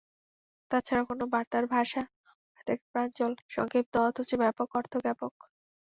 তা 0.71 0.77
ছাড়া 0.87 1.03
কোন 1.03 1.19
বার্তার 1.33 1.65
ভাষা 1.73 2.01
হয়ে 2.49 2.65
থাকে 2.67 2.83
প্রাঞ্জল, 2.91 3.31
সংক্ষিপ্ত 3.47 3.93
অথচ 4.07 4.29
ব্যাপক 4.41 4.69
অর্থ 4.79 4.93
জ্ঞাপক। 5.03 5.33